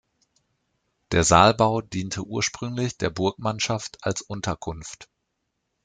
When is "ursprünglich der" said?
2.25-3.11